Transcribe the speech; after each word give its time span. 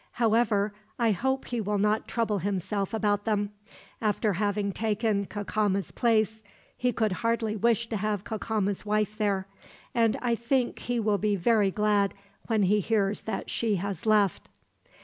"However, 0.13 0.73
I 0.97 1.11
hope 1.11 1.45
he 1.45 1.61
will 1.61 1.77
not 1.77 2.07
trouble 2.07 2.39
himself 2.39 2.91
about 2.91 3.23
them. 3.25 3.51
After 4.01 4.33
having 4.33 4.71
taken 4.71 5.27
Cacama's 5.27 5.91
place, 5.91 6.43
he 6.75 6.91
could 6.91 7.11
hardly 7.11 7.55
wish 7.55 7.85
to 7.89 7.97
have 7.97 8.23
Cacama's 8.23 8.83
wife 8.83 9.15
there; 9.19 9.45
and 9.93 10.17
I 10.19 10.33
think 10.33 10.79
he 10.79 10.99
will 10.99 11.19
be 11.19 11.35
very 11.35 11.69
glad 11.69 12.15
when 12.47 12.63
he 12.63 12.79
hears 12.79 13.21
that 13.29 13.51
she 13.51 13.75
has 13.75 14.07
left. 14.07 14.49